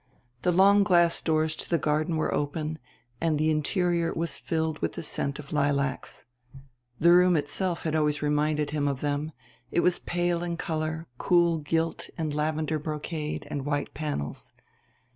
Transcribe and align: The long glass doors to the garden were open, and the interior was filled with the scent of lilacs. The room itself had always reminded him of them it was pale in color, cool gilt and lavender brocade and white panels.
The 0.41 0.51
long 0.51 0.81
glass 0.83 1.21
doors 1.21 1.55
to 1.57 1.69
the 1.69 1.77
garden 1.77 2.17
were 2.17 2.33
open, 2.33 2.79
and 3.21 3.37
the 3.37 3.51
interior 3.51 4.11
was 4.11 4.39
filled 4.39 4.79
with 4.79 4.93
the 4.93 5.03
scent 5.03 5.37
of 5.37 5.53
lilacs. 5.53 6.25
The 6.99 7.11
room 7.13 7.37
itself 7.37 7.83
had 7.83 7.93
always 7.95 8.19
reminded 8.23 8.71
him 8.71 8.87
of 8.87 9.01
them 9.01 9.31
it 9.69 9.81
was 9.81 9.99
pale 9.99 10.41
in 10.43 10.57
color, 10.57 11.05
cool 11.19 11.59
gilt 11.59 12.09
and 12.17 12.33
lavender 12.33 12.79
brocade 12.79 13.47
and 13.51 13.63
white 13.63 13.93
panels. 13.93 14.53